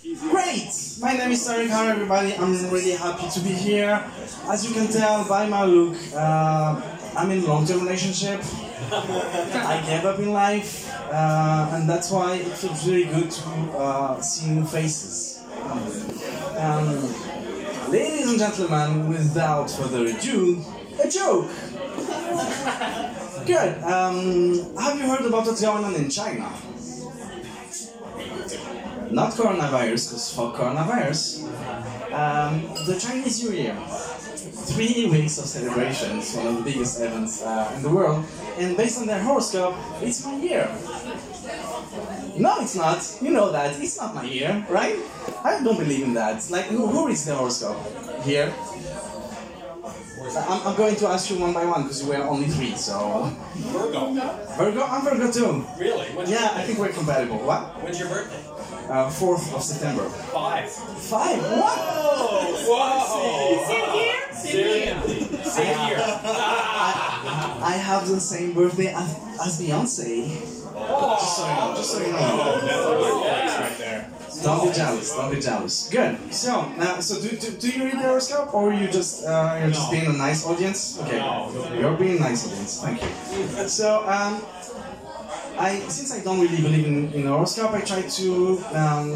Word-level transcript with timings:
Great! 0.00 0.70
My 1.00 1.14
name 1.14 1.32
is 1.32 1.44
Tarek. 1.44 1.70
Hi 1.70 1.88
everybody. 1.88 2.32
I'm 2.36 2.52
really 2.70 2.92
happy 2.92 3.28
to 3.30 3.40
be 3.40 3.50
here. 3.50 4.00
As 4.46 4.64
you 4.64 4.72
can 4.72 4.86
tell 4.86 5.26
by 5.28 5.48
my 5.48 5.64
look, 5.64 5.96
uh, 6.14 6.80
I'm 7.16 7.32
in 7.32 7.44
long-term 7.44 7.80
relationship. 7.80 8.40
I 8.92 9.82
gave 9.84 10.04
up 10.04 10.20
in 10.20 10.32
life, 10.32 10.88
uh, 11.10 11.70
and 11.72 11.88
that's 11.90 12.12
why 12.12 12.36
it 12.36 12.46
feels 12.46 12.86
really 12.86 13.06
good 13.06 13.28
to 13.28 13.48
uh, 13.76 14.20
see 14.20 14.50
new 14.50 14.64
faces. 14.64 15.42
Um, 16.56 17.90
ladies 17.90 18.28
and 18.30 18.38
gentlemen, 18.38 19.08
without 19.08 19.68
further 19.68 20.06
ado, 20.06 20.64
a 21.02 21.08
joke. 21.10 21.50
Good. 23.44 23.82
Um, 23.82 24.76
have 24.76 24.96
you 24.96 25.08
heard 25.08 25.26
about 25.26 25.44
what's 25.44 25.60
going 25.60 25.82
on 25.82 25.96
in 25.96 26.08
China? 26.08 26.52
Not 29.10 29.32
coronavirus, 29.32 30.10
because 30.10 30.34
fuck 30.34 30.54
coronavirus. 30.56 31.44
Um, 32.12 32.62
the 32.86 32.98
Chinese 32.98 33.42
New 33.42 33.56
Year. 33.56 33.76
Three 34.68 35.08
weeks 35.08 35.38
of 35.38 35.46
celebrations, 35.46 36.36
one 36.36 36.46
of 36.46 36.56
the 36.56 36.62
biggest 36.62 37.00
events 37.00 37.42
uh, 37.42 37.72
in 37.74 37.82
the 37.82 37.88
world, 37.88 38.24
and 38.58 38.76
based 38.76 39.00
on 39.00 39.06
their 39.06 39.22
horoscope, 39.22 39.74
it's 40.02 40.24
my 40.24 40.36
year. 40.36 40.68
No, 42.36 42.60
it's 42.60 42.76
not. 42.76 43.00
You 43.22 43.30
know 43.30 43.50
that. 43.50 43.80
It's 43.80 43.96
not 43.96 44.14
my 44.14 44.24
year, 44.24 44.66
right? 44.68 44.96
I 45.42 45.62
don't 45.64 45.78
believe 45.78 46.04
in 46.04 46.14
that. 46.14 46.46
Like, 46.50 46.66
who, 46.66 46.86
who 46.86 47.08
reads 47.08 47.24
the 47.24 47.34
horoscope? 47.34 47.78
Here? 48.22 48.52
I'm, 50.36 50.66
I'm 50.66 50.76
going 50.76 50.96
to 50.96 51.08
ask 51.08 51.30
you 51.30 51.38
one 51.38 51.54
by 51.54 51.64
one 51.64 51.84
because 51.84 52.04
we're 52.04 52.22
only 52.22 52.46
three, 52.46 52.74
so. 52.74 53.32
Virgo. 53.56 54.12
Virgo? 54.56 54.82
I'm 54.82 55.02
Virgo 55.02 55.32
too. 55.32 55.64
Really? 55.78 56.06
When's 56.08 56.30
Yeah, 56.30 56.50
I 56.52 56.62
think 56.62 56.78
we're 56.78 56.92
compatible. 56.92 57.38
What? 57.38 57.82
When's 57.82 57.98
your 57.98 58.08
birthday? 58.08 58.47
Uh, 58.88 59.10
4th 59.10 59.54
of 59.54 59.62
September. 59.62 60.08
Five. 60.08 60.70
Five? 60.70 61.42
What? 61.42 61.78
Whoa! 62.64 63.66
Same 63.68 63.90
here? 63.92 64.32
Same 64.32 64.96
here. 65.04 65.44
Same 65.44 65.78
here. 65.86 65.98
I 67.60 67.76
have 67.76 68.08
the 68.08 68.18
same 68.18 68.54
birthday 68.54 68.94
as, 68.94 69.14
as 69.44 69.60
Beyonce. 69.60 70.40
Just 70.72 71.36
so 71.36 71.48
you 71.48 71.54
know, 71.54 71.74
just 71.76 71.90
so 71.92 72.00
you 72.00 72.12
know. 72.12 73.58
right 73.60 73.78
there. 73.78 74.10
Don't 74.42 74.68
be 74.68 74.72
jealous, 74.72 75.14
don't 75.14 75.34
be 75.34 75.40
jealous. 75.40 75.88
Good. 75.90 76.32
So, 76.32 76.68
now, 76.78 77.00
so 77.00 77.20
do, 77.20 77.36
do, 77.36 77.50
do 77.50 77.68
you 77.70 77.84
read 77.84 77.94
the 77.94 78.08
horoscope 78.08 78.54
or 78.54 78.72
you 78.72 78.86
just, 78.88 79.24
uh, 79.26 79.58
you're 79.60 79.70
just 79.70 79.90
being 79.90 80.06
a 80.06 80.12
nice 80.12 80.46
audience? 80.46 80.98
Okay. 81.02 81.18
You're 81.78 81.96
being 81.96 82.18
a 82.18 82.20
nice 82.20 82.46
audience, 82.46 82.80
thank 82.80 83.02
you. 83.02 83.68
So, 83.68 84.06
um, 84.08 84.40
I, 85.58 85.80
since 85.88 86.12
I 86.12 86.22
don't 86.22 86.40
really 86.40 86.62
believe 86.62 86.86
in, 86.86 87.12
in 87.12 87.26
horoscope, 87.26 87.72
I 87.72 87.80
try 87.80 88.02
to, 88.02 88.58
um, 88.74 89.10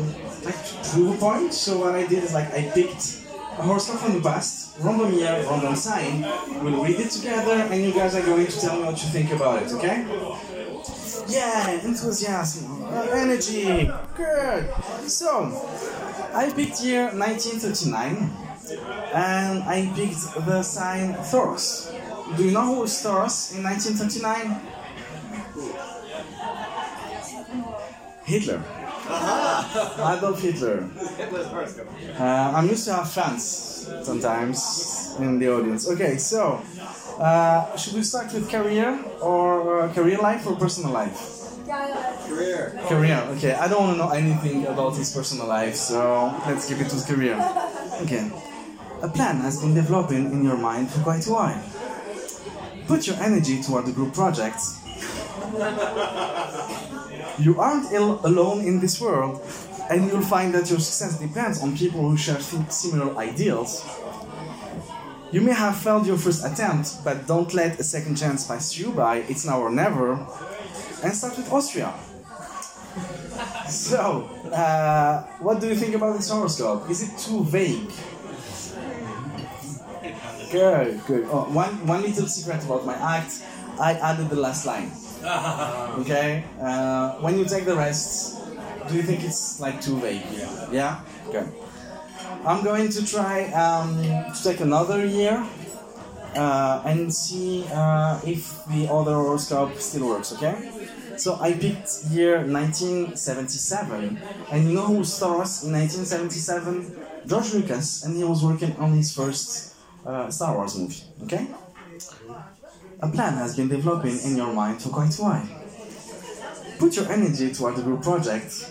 like 0.45 0.59
to 0.67 0.75
prove 0.91 1.15
a 1.15 1.19
point. 1.19 1.55
So 1.55 1.79
what 1.79 1.95
I 1.95 2.07
did 2.07 2.25
is 2.25 2.35
like 2.35 2.53
I 2.53 2.71
picked 2.75 3.23
a 3.59 3.63
horoscope 3.63 4.01
from 4.01 4.15
the 4.15 4.21
past, 4.21 4.77
random 4.81 5.13
year, 5.13 5.45
random 5.49 5.77
sign. 5.77 6.23
We'll 6.63 6.83
read 6.83 6.99
it 6.99 7.11
together, 7.11 7.53
and 7.53 7.83
you 7.83 7.93
guys 7.93 8.15
are 8.15 8.23
going 8.23 8.47
to 8.47 8.61
tell 8.61 8.77
me 8.77 8.85
what 8.85 9.03
you 9.03 9.09
think 9.11 9.33
about 9.33 9.63
it. 9.63 9.73
Okay? 9.73 10.05
Yeah, 11.29 11.71
enthusiasm, 11.71 12.83
uh, 12.85 13.07
energy, 13.13 13.89
good. 14.17 14.69
So, 15.09 15.47
I 16.35 16.51
picked 16.51 16.83
year 16.83 17.13
1939, 17.15 18.31
and 19.15 19.63
I 19.63 19.93
picked 19.95 20.35
the 20.47 20.63
sign 20.63 21.15
Taurus. 21.31 21.93
Do 22.37 22.45
you 22.45 22.51
know 22.51 22.67
who 22.67 22.81
was 22.81 23.01
Taurus 23.03 23.53
in 23.55 23.63
1939? 23.63 24.82
Hitler. 28.25 28.63
I 29.09 30.17
Adolf 30.17 30.41
Hitler. 30.41 30.89
Uh, 32.19 32.53
I'm 32.55 32.69
used 32.69 32.85
to 32.87 32.95
have 32.95 33.11
fans 33.11 33.89
sometimes 34.03 35.17
in 35.19 35.39
the 35.39 35.49
audience. 35.53 35.89
Okay, 35.91 36.17
so 36.17 36.63
uh, 37.19 37.77
should 37.77 37.95
we 37.95 38.03
start 38.03 38.33
with 38.33 38.49
career 38.49 38.99
or 39.21 39.83
uh, 39.83 39.93
career 39.93 40.19
life 40.19 40.47
or 40.47 40.57
personal 40.57 40.93
life? 40.93 41.39
Career. 42.29 42.79
Career. 42.87 43.19
Okay, 43.37 43.55
I 43.55 43.69
don't 43.69 43.83
want 43.83 43.95
to 43.95 43.99
know 43.99 44.11
anything 44.11 44.67
about 44.67 44.97
his 44.97 45.13
personal 45.13 45.47
life, 45.47 45.75
so 45.75 46.33
let's 46.47 46.69
keep 46.69 46.81
it 46.81 46.89
to 46.91 47.01
career. 47.05 47.37
Okay. 48.03 48.31
A 49.03 49.09
plan 49.09 49.39
has 49.39 49.61
been 49.61 49.75
developing 49.75 50.31
in 50.33 50.45
your 50.45 50.57
mind 50.57 50.89
for 50.91 51.01
quite 51.01 51.27
a 51.27 51.31
while. 51.31 51.63
Put 52.87 53.07
your 53.07 53.17
energy 53.17 53.63
toward 53.63 53.87
the 53.87 53.93
group 53.93 54.15
projects. 54.15 54.82
You 57.39 57.61
aren't 57.61 57.93
ill 57.93 58.21
alone 58.25 58.65
in 58.65 58.81
this 58.81 59.01
world, 59.01 59.41
and 59.91 60.07
you'll 60.07 60.23
find 60.23 60.55
that 60.55 60.71
your 60.71 60.79
success 60.79 61.19
depends 61.19 61.63
on 61.63 61.77
people 61.77 62.01
who 62.01 62.17
share 62.17 62.41
similar 62.41 63.17
ideals. 63.17 63.85
You 65.31 65.41
may 65.41 65.53
have 65.53 65.77
failed 65.77 66.07
your 66.07 66.19
first 66.19 66.45
attempt, 66.45 67.03
but 67.05 67.27
don't 67.27 67.53
let 67.55 67.81
a 67.81 67.85
second 67.85 68.17
chance 68.17 68.47
pass 68.47 68.77
you 68.79 68.93
by. 68.93 69.19
It's 69.29 69.45
now 69.47 69.61
or 69.61 69.71
never. 69.71 70.13
And 71.03 71.15
start 71.15 71.37
with 71.37 71.51
Austria. 71.51 71.93
So, 73.69 74.25
uh, 74.53 75.23
what 75.41 75.61
do 75.61 75.69
you 75.69 75.75
think 75.75 75.95
about 75.95 76.17
this 76.17 76.29
horoscope? 76.29 76.91
Is 76.91 77.03
it 77.03 77.19
too 77.19 77.45
vague? 77.45 77.91
Good, 80.51 81.01
good. 81.07 81.27
Oh, 81.31 81.45
one, 81.51 81.87
one 81.87 82.03
little 82.03 82.27
secret 82.27 82.63
about 82.65 82.85
my 82.85 82.95
act 82.95 83.43
I 83.81 83.95
added 83.95 84.29
the 84.29 84.37
last 84.37 84.67
line. 84.67 84.93
Okay? 86.03 86.45
Uh, 86.61 87.13
when 87.21 87.39
you 87.39 87.45
take 87.45 87.65
the 87.65 87.77
rest, 87.77 88.43
do 88.89 88.97
you 88.97 89.03
think 89.03 89.23
it's 89.23 89.61
like 89.61 89.81
too 89.81 89.99
vague? 90.01 90.23
Yeah? 90.33 90.71
Yeah? 90.73 91.01
Good. 91.31 91.53
I'm 92.45 92.65
going 92.65 92.89
to 92.91 93.07
try 93.07 93.47
um, 93.53 94.03
to 94.03 94.43
take 94.43 94.61
another 94.61 95.07
year 95.07 95.47
uh, 96.35 96.83
and 96.85 97.13
see 97.13 97.65
uh, 97.73 98.21
if 98.27 98.65
the 98.67 98.89
other 98.91 99.15
horoscope 99.15 99.79
still 99.79 100.09
works, 100.09 100.33
okay? 100.33 100.71
So 101.17 101.39
I 101.41 101.53
picked 101.53 102.05
year 102.11 102.39
1977, 102.39 104.19
and 104.51 104.69
you 104.69 104.75
know 104.75 104.87
who 104.87 105.05
stars 105.05 105.63
in 105.63 105.73
1977? 105.73 106.97
George 107.27 107.55
Lucas, 107.55 108.05
and 108.05 108.17
he 108.17 108.25
was 108.25 108.43
working 108.45 108.75
on 108.77 108.93
his 108.93 109.15
first 109.15 109.75
uh, 110.05 110.31
Star 110.31 110.57
Wars 110.57 110.77
movie, 110.77 111.03
okay? 111.25 111.47
A 113.01 113.09
plan 113.09 113.35
has 113.35 113.57
been 113.57 113.69
developing 113.69 114.19
in 114.21 114.37
your 114.37 114.53
mind 114.53 114.81
for 114.81 114.91
quite 114.91 115.19
a 115.19 115.23
while. 115.23 115.49
Put 116.79 116.97
your 116.97 117.11
energy 117.11 117.53
toward 117.53 117.77
the 117.77 117.83
group 117.83 118.03
project. 118.03 118.71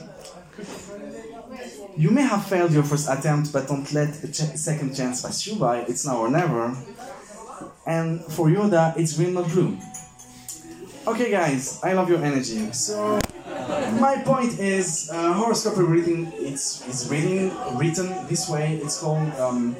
You 1.97 2.11
may 2.11 2.21
have 2.21 2.45
failed 2.45 2.71
your 2.71 2.83
first 2.83 3.09
attempt, 3.09 3.51
but 3.51 3.67
don't 3.67 3.91
let 3.91 4.23
a 4.23 4.27
ch- 4.27 4.55
second 4.55 4.95
chance 4.95 5.21
pass 5.21 5.45
you 5.45 5.55
by. 5.55 5.79
It's 5.81 6.05
now 6.05 6.17
or 6.19 6.29
never. 6.29 6.75
And 7.85 8.23
for 8.23 8.47
Yoda, 8.47 8.97
it's 8.97 9.17
green 9.17 9.33
not 9.33 9.49
blue. 9.49 9.77
Okay, 11.07 11.31
guys, 11.31 11.81
I 11.83 11.93
love 11.93 12.09
your 12.09 12.23
energy. 12.23 12.71
So, 12.71 13.19
my 13.99 14.21
point 14.23 14.59
is, 14.59 15.09
uh, 15.11 15.33
horoscope 15.33 15.77
reading. 15.77 16.31
It's 16.35 16.87
it's 16.87 17.07
reading 17.09 17.51
written 17.75 18.07
this 18.27 18.47
way. 18.47 18.79
It's 18.83 18.99
called 19.01 19.33
um, 19.39 19.75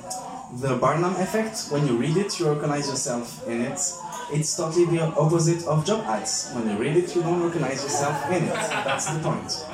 the 0.53 0.75
Barnum 0.75 1.16
effect. 1.16 1.67
When 1.69 1.88
you 1.88 1.95
read 1.97 2.17
it, 2.17 2.39
you 2.39 2.50
recognize 2.50 2.88
yourself 2.89 3.47
in 3.47 3.62
it. 3.62 3.79
It's 4.31 4.56
totally 4.56 4.85
the 4.85 5.01
opposite 5.03 5.66
of 5.67 5.85
job 5.85 6.06
ads. 6.06 6.51
When 6.53 6.69
you 6.69 6.78
read 6.78 6.97
it, 6.97 7.16
you 7.16 7.22
don't 7.22 7.44
recognize 7.44 7.84
yourself 7.84 8.29
in 8.31 8.44
it. 8.44 8.53
That's 8.53 9.06
the 9.07 9.19
point. 9.19 9.66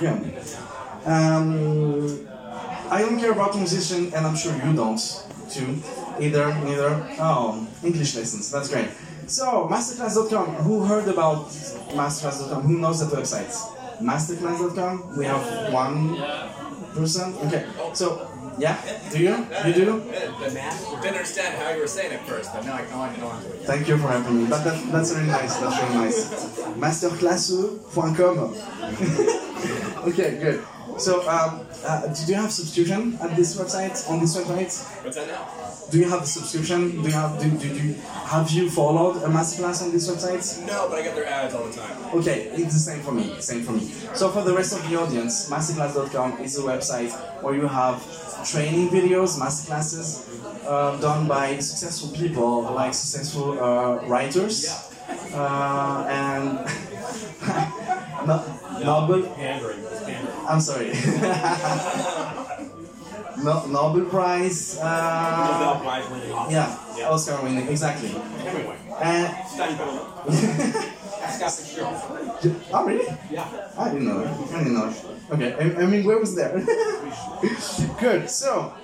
Yeah. 0.00 0.16
Um, 1.04 2.26
I 2.90 3.02
don't 3.02 3.18
care 3.18 3.32
about 3.32 3.56
musician, 3.56 4.12
and 4.14 4.26
I'm 4.26 4.36
sure 4.36 4.54
you 4.54 4.72
don't 4.74 5.00
too. 5.50 5.82
Either, 6.18 6.54
neither. 6.64 7.06
Oh, 7.18 7.66
English 7.82 8.14
lessons. 8.16 8.50
That's 8.50 8.68
great. 8.68 8.88
So, 9.26 9.68
masterclass.com. 9.70 10.46
Who 10.66 10.84
heard 10.84 11.08
about 11.08 11.48
masterclass.com? 11.94 12.62
Who 12.62 12.78
knows 12.78 13.00
that 13.00 13.16
website? 13.16 13.52
Masterclass.com. 14.00 15.16
We 15.16 15.24
have 15.26 15.72
one 15.72 16.16
person. 16.94 17.34
Okay. 17.46 17.66
So, 17.92 18.29
yeah. 18.60 18.76
Do 19.10 19.18
you? 19.18 19.46
You 19.66 19.72
do? 19.74 19.84
Didn't 20.10 21.16
understand 21.16 21.56
how 21.56 21.70
you 21.70 21.80
were 21.80 21.86
saying 21.86 22.12
it 22.12 22.20
first, 22.22 22.52
but 22.52 22.64
now 22.64 22.74
I 22.74 22.82
know 22.90 23.00
I 23.00 23.16
know 23.16 23.30
it. 23.32 23.62
Thank 23.64 23.88
you 23.88 23.96
for 23.96 24.08
having 24.08 24.42
me. 24.42 24.46
But 24.48 24.62
that, 24.64 24.92
that's 24.92 25.12
really 25.14 25.28
nice. 25.28 25.56
That's 25.56 25.82
really 25.82 25.94
nice. 25.94 26.18
Masterclass.com. 26.76 28.38
Uh, 28.38 30.08
okay, 30.08 30.38
good. 30.38 30.64
So, 30.98 31.26
um, 31.28 31.66
uh, 31.84 32.06
did 32.08 32.28
you 32.28 32.34
have 32.34 32.52
subscription 32.52 33.18
at 33.20 33.36
this 33.36 33.56
website? 33.56 34.08
On 34.10 34.20
this 34.20 34.36
website? 34.36 35.04
What's 35.04 35.16
that 35.16 35.28
now? 35.28 35.48
Do 35.90 35.98
you 35.98 36.08
have 36.08 36.22
a 36.22 36.26
subscription? 36.26 37.02
Do 37.02 37.08
you 37.08 37.12
have? 37.12 37.40
Do, 37.40 37.50
do, 37.50 37.68
do 37.68 37.94
have 38.26 38.50
you 38.50 38.70
followed 38.70 39.16
a 39.22 39.28
masterclass 39.28 39.82
on 39.82 39.92
this 39.92 40.10
website? 40.10 40.66
No, 40.66 40.88
but 40.88 40.98
I 40.98 41.02
get 41.02 41.14
their 41.14 41.26
ads 41.26 41.54
all 41.54 41.64
the 41.64 41.76
time. 41.76 41.96
Okay, 42.14 42.50
it's 42.54 42.74
the 42.74 42.80
same 42.80 43.00
for 43.00 43.12
me. 43.12 43.34
Same 43.40 43.62
for 43.62 43.72
me. 43.72 43.88
So 44.14 44.30
for 44.30 44.42
the 44.42 44.54
rest 44.54 44.72
of 44.72 44.88
the 44.88 44.96
audience, 44.96 45.50
masterclass.com 45.50 46.38
is 46.40 46.58
a 46.58 46.62
website 46.62 47.12
where 47.42 47.54
you 47.54 47.66
have 47.66 47.98
training 48.44 48.88
videos, 48.88 49.38
masterclasses 49.38 50.26
uh, 50.66 50.96
done 51.00 51.26
by 51.26 51.58
successful 51.58 52.10
people, 52.16 52.62
like 52.62 52.94
successful 52.94 53.58
uh, 53.58 54.06
writers, 54.06 54.68
uh, 55.34 56.06
and 56.08 56.58
no, 58.26 58.44
Nobel. 58.84 59.22
Pandering. 59.34 59.80
I'm 60.50 60.60
sorry. 60.60 60.88
no, 63.38 63.66
Nobel 63.66 64.06
Prize. 64.10 64.78
Uh, 64.78 65.46
Nobel 65.46 65.80
Prize 65.80 66.10
winning 66.10 66.32
author. 66.32 66.50
yeah, 66.98 67.08
Oscar 67.08 67.40
winning, 67.42 67.68
exactly. 67.68 68.10
Everywhere. 68.44 68.76
And 69.00 69.46
Study 69.46 69.74
better 69.76 69.92
look. 69.92 70.26
Ask 71.22 71.42
us 71.42 71.60
if 71.62 71.76
you're. 71.76 71.86
oh, 72.72 72.84
really? 72.84 73.06
Yeah. 73.30 73.46
I 73.78 73.90
didn't 73.90 74.06
know. 74.08 74.24
I 74.52 74.58
didn't 74.58 74.74
know. 74.74 74.90
that. 74.90 75.34
Okay, 75.34 75.52
I, 75.54 75.82
I 75.82 75.86
mean, 75.86 76.04
where 76.04 76.18
was 76.18 76.34
there? 76.34 76.50
Good. 78.00 78.28
So, 78.28 78.74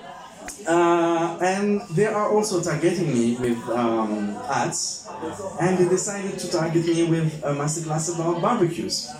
uh, 0.65 1.37
and 1.41 1.81
they 1.91 2.05
are 2.05 2.31
also 2.31 2.61
targeting 2.63 3.13
me 3.13 3.35
with 3.35 3.57
um, 3.69 4.37
ads, 4.49 5.05
and 5.59 5.77
they 5.77 5.89
decided 5.89 6.39
to 6.39 6.49
target 6.49 6.85
me 6.85 7.03
with 7.03 7.43
a 7.43 7.51
masterclass 7.51 8.15
about 8.15 8.41
barbecues. 8.41 9.11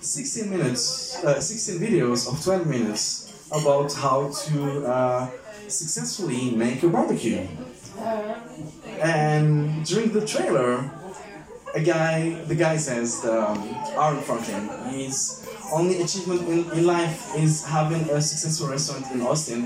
16 0.00 0.50
minutes, 0.50 1.22
uh, 1.24 1.40
16 1.40 1.78
videos 1.78 2.26
of 2.26 2.42
12 2.42 2.66
minutes 2.66 3.32
about 3.52 3.92
how 3.92 4.30
to 4.30 4.86
uh, 4.86 5.28
successfully 5.68 6.52
make 6.52 6.82
a 6.82 6.88
barbecue. 6.88 7.46
And 9.00 9.84
during 9.84 10.12
the 10.12 10.26
trailer, 10.26 10.90
a 11.74 11.80
guy, 11.80 12.42
the 12.44 12.54
guy 12.54 12.76
says, 12.78 13.24
um, 13.26 13.62
Franklin, 14.22 14.68
his 14.90 15.46
only 15.72 16.00
achievement 16.02 16.48
in, 16.48 16.70
in 16.78 16.86
life 16.86 17.36
is 17.36 17.64
having 17.66 18.08
a 18.10 18.20
successful 18.22 18.68
restaurant 18.68 19.04
in 19.12 19.20
Austin, 19.20 19.64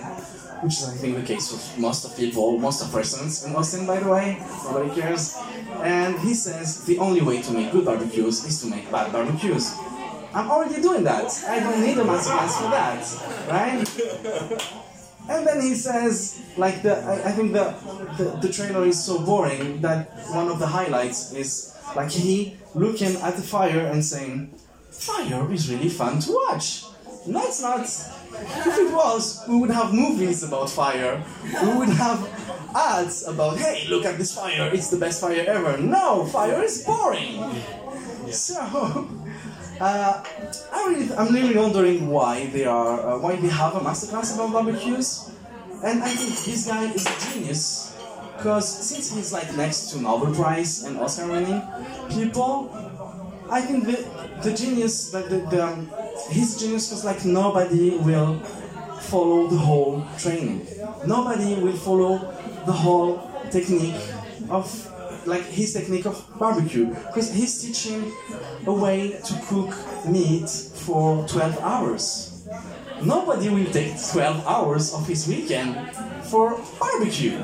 which 0.62 0.75
is, 0.75 0.88
I 0.88 0.96
think, 0.96 1.16
the 1.16 1.22
case 1.22 1.52
with 1.52 1.78
most 1.78 2.04
of 2.04 2.16
people, 2.16 2.58
most 2.58 2.82
of 2.82 2.90
persons 2.90 3.44
in 3.44 3.54
Austin, 3.54 3.87
by 3.87 4.00
the 4.00 4.08
way. 4.08 4.42
Nobody 4.64 5.00
cares. 5.00 5.37
And 5.82 6.19
he 6.19 6.34
says 6.34 6.84
the 6.84 6.98
only 6.98 7.22
way 7.22 7.40
to 7.42 7.52
make 7.52 7.70
good 7.70 7.84
barbecues 7.84 8.44
is 8.44 8.60
to 8.62 8.66
make 8.66 8.90
bad 8.90 9.12
barbecues. 9.12 9.75
I'm 10.34 10.50
already 10.50 10.82
doing 10.82 11.04
that. 11.04 11.31
I 11.48 11.60
don't 11.60 11.81
need 11.81 11.96
a 11.98 12.04
masterclass 12.04 12.54
for 12.60 12.70
that, 12.70 13.02
right? 13.48 14.81
And 15.28 15.46
then 15.46 15.62
he 15.62 15.75
says, 15.75 16.42
like 16.58 16.82
the, 16.82 16.96
I, 16.98 17.28
I 17.28 17.32
think 17.32 17.52
the, 17.52 17.75
the 18.19 18.46
the 18.46 18.52
trailer 18.52 18.84
is 18.84 19.02
so 19.02 19.20
boring 19.25 19.81
that 19.81 20.10
one 20.34 20.48
of 20.48 20.58
the 20.58 20.66
highlights 20.66 21.32
is 21.32 21.75
like 21.96 22.10
he 22.10 22.56
looking 22.75 23.16
at 23.22 23.36
the 23.36 23.42
fire 23.42 23.86
and 23.86 24.04
saying, 24.04 24.50
"Fire 24.90 25.50
is 25.50 25.70
really 25.70 25.88
fun 25.88 26.20
to 26.20 26.32
watch." 26.32 26.84
No, 27.26 27.40
it's 27.46 27.62
not. 27.62 27.84
If 28.66 28.76
it 28.78 28.92
was, 28.92 29.42
we 29.48 29.56
would 29.56 29.70
have 29.70 29.94
movies 29.94 30.42
about 30.42 30.69
fire. 30.69 31.22
We 31.62 31.72
would 31.78 31.88
have 31.96 32.20
ads 32.75 33.26
about, 33.26 33.56
"Hey, 33.56 33.87
look 33.88 34.04
at 34.04 34.19
this 34.19 34.34
fire! 34.34 34.69
It's 34.75 34.90
the 34.90 34.98
best 34.98 35.22
fire 35.22 35.44
ever." 35.46 35.78
No, 35.78 36.26
fire 36.26 36.62
is 36.62 36.84
boring. 36.84 37.40
So. 38.30 39.08
Uh, 39.81 40.23
I 40.73 40.88
really, 40.88 41.12
I'm 41.15 41.35
really 41.35 41.56
wondering 41.56 42.09
why 42.09 42.47
they 42.47 42.65
are, 42.65 43.00
uh, 43.00 43.19
why 43.19 43.37
they 43.37 43.49
have 43.49 43.75
a 43.75 43.81
masterclass 43.81 44.35
about 44.35 44.53
barbecues, 44.53 45.31
and 45.82 46.03
I 46.03 46.09
think 46.09 46.31
this 46.44 46.67
guy 46.67 46.93
is 46.93 47.05
a 47.06 47.32
genius, 47.32 47.97
because 48.37 48.69
since 48.69 49.12
he's 49.15 49.32
like 49.32 49.53
next 49.56 49.91
to 49.91 50.00
Nobel 50.00 50.32
Prize 50.32 50.85
and 50.85 50.99
Oscar 50.99 51.26
winning 51.26 51.61
people, 52.09 52.71
I 53.50 53.61
think 53.62 53.85
the 53.87 53.99
the 54.43 54.55
genius, 54.55 55.12
like 55.12 55.29
the, 55.29 55.38
the 55.50 55.65
um, 55.67 55.91
his 56.31 56.56
genius 56.61 56.93
was 56.93 57.05
like 57.05 57.25
nobody 57.25 57.99
will 57.99 58.38
follow 59.11 59.49
the 59.49 59.59
whole 59.59 60.06
training, 60.19 60.67
nobody 61.05 61.56
will 61.56 61.76
follow 61.76 62.19
the 62.65 62.73
whole 62.73 63.29
technique 63.50 64.00
of 64.50 64.71
like 65.26 65.44
his 65.44 65.73
technique 65.73 66.06
of 66.06 66.25
barbecue 66.38 66.87
because 66.87 67.32
he's 67.32 67.61
teaching 67.62 68.12
a 68.67 68.73
way 68.73 69.21
to 69.25 69.35
cook 69.47 69.75
meat 70.06 70.49
for 70.49 71.26
12 71.29 71.59
hours. 71.61 72.31
Nobody 73.03 73.49
will 73.49 73.71
take 73.73 73.94
12 74.12 74.47
hours 74.47 74.94
of 74.94 75.06
his 75.06 75.26
weekend 75.29 75.75
for 76.25 76.61
barbecue. 76.79 77.37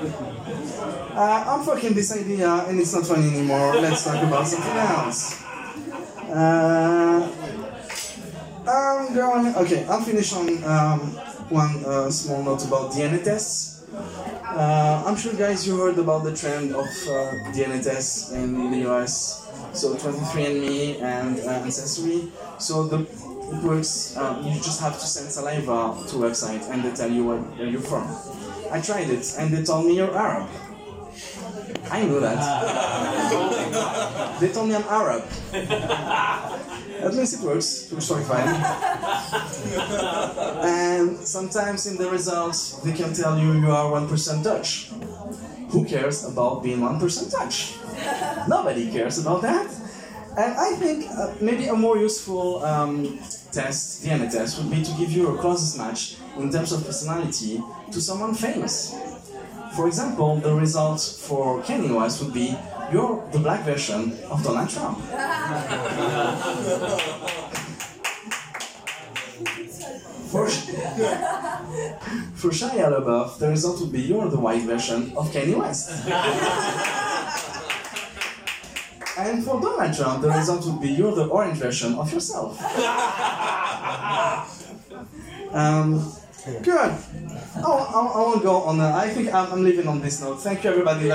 Uh, 1.13 1.45
I'm 1.47 1.65
fucking 1.65 1.95
this 1.95 2.13
idea 2.17 2.49
and 2.69 2.81
it's 2.81 2.95
not 2.95 3.07
funny 3.07 3.29
anymore. 3.29 3.75
Let's 3.77 4.05
talk 4.05 4.23
about 4.23 4.47
something 4.47 4.73
else. 4.73 5.43
Uh, 6.31 7.29
I'm 8.69 9.15
going. 9.15 9.55
Okay, 9.57 9.85
I'll 9.87 10.01
finish 10.03 10.33
on 10.33 10.63
um, 10.65 11.01
one 11.51 11.85
uh, 11.85 12.11
small 12.11 12.43
note 12.43 12.65
about 12.65 12.93
DNA 12.93 13.23
tests. 13.25 13.80
Uh, 14.53 15.05
I'm 15.07 15.17
sure, 15.17 15.33
guys, 15.35 15.67
you 15.67 15.77
heard 15.79 15.99
about 15.99 16.25
the 16.25 16.35
trend 16.35 16.73
of 16.73 16.85
uh, 16.85 17.33
DNA 17.55 17.83
tests 17.83 18.33
in 18.33 18.71
the 18.71 18.91
US. 18.91 19.47
So 19.73 19.95
23andMe 19.95 21.01
and 21.01 21.39
uh, 21.41 21.63
Ancestry. 21.65 22.33
So 22.59 22.85
the 22.89 23.07
it 23.51 23.63
works. 23.63 24.17
Um, 24.17 24.45
you 24.45 24.55
just 24.55 24.81
have 24.81 24.95
to 24.95 25.07
send 25.07 25.31
saliva 25.31 25.95
to 26.09 26.17
website, 26.17 26.69
and 26.71 26.85
they 26.85 26.93
tell 26.93 27.11
you 27.11 27.25
where, 27.27 27.39
where 27.39 27.69
you're 27.69 27.81
from. 27.81 28.07
I 28.71 28.81
tried 28.81 29.11
it, 29.11 29.35
and 29.39 29.53
they 29.53 29.63
told 29.65 29.87
me 29.87 29.97
you're 29.97 30.17
Arab. 30.17 30.49
I 31.91 32.05
knew 32.05 32.21
that. 32.21 32.41
they 34.41 34.49
told 34.53 34.69
me 34.69 34.75
I'm 34.77 34.85
Arab. 34.85 35.25
At 35.53 37.15
least 37.15 37.35
it 37.41 37.41
works. 37.45 37.91
It 37.91 37.95
works 37.95 38.29
fine. 38.29 38.49
and 40.65 41.00
sometimes 41.31 41.87
in 41.87 41.97
the 41.97 42.11
results, 42.11 42.73
they 42.85 42.93
can 42.93 43.13
tell 43.15 43.39
you 43.39 43.53
you 43.53 43.71
are 43.71 43.91
1% 43.91 44.45
Dutch. 44.45 44.91
Who 45.71 45.85
cares 45.85 46.25
about 46.25 46.63
being 46.63 46.81
1% 46.81 47.31
Dutch? 47.31 47.75
Nobody 48.49 48.91
cares 48.91 49.19
about 49.19 49.43
that. 49.43 49.71
And 50.37 50.55
I 50.55 50.73
think 50.77 51.07
uh, 51.11 51.33
maybe 51.41 51.67
a 51.67 51.75
more 51.75 51.97
useful 51.99 52.65
um, 52.65 53.19
test, 53.53 54.05
DNA 54.05 54.31
test, 54.31 54.59
would 54.59 54.71
be 54.71 54.83
to 54.83 54.93
give 54.99 55.11
you 55.11 55.29
a 55.35 55.39
closest 55.39 55.77
match 55.79 56.17
in 56.37 56.51
terms 56.51 56.73
of 56.73 56.85
personality 56.85 57.63
to 57.93 58.01
someone 58.01 58.35
famous. 58.35 58.95
For 59.75 59.87
example, 59.87 60.37
the 60.37 60.55
results 60.55 61.27
for 61.27 61.63
Kanye 61.63 61.95
West 61.95 62.23
would 62.23 62.35
be 62.35 62.57
you're 62.93 63.25
the 63.33 63.39
black 63.39 63.65
version 63.65 64.19
of 64.31 64.43
Donald 64.43 64.69
Trump. 64.69 64.99
For, 70.31 70.49
for 72.41 72.51
Shia 72.51 72.89
LaBeouf, 72.89 73.39
the 73.39 73.49
result 73.49 73.81
would 73.81 73.93
be 73.93 74.01
you're 74.01 74.29
the 74.29 74.39
white 74.39 74.63
version 74.63 75.13
of 75.17 75.31
Kanye 75.33 75.57
West. 75.59 75.91
and 79.19 79.45
for 79.45 79.61
Donald 79.61 79.97
Trump, 79.97 80.23
the 80.23 80.31
result 80.31 80.65
would 80.67 80.81
be 80.81 80.89
you're 80.91 81.15
the 81.15 81.27
orange 81.27 81.59
version 81.59 81.95
of 81.95 82.13
yourself. 82.13 82.59
Um, 85.53 85.99
good. 86.63 86.95
Oh, 87.57 87.91
I, 87.93 87.99
I 88.15 88.21
won't 88.23 88.43
go 88.43 88.63
on. 88.63 88.81
A, 88.81 88.95
I 88.95 89.09
think 89.09 89.35
I'm, 89.35 89.53
I'm 89.53 89.65
leaving 89.65 89.89
on 89.89 90.01
this 90.01 90.21
note. 90.21 90.41
Thank 90.41 90.63
you, 90.63 90.71
everybody. 90.71 91.11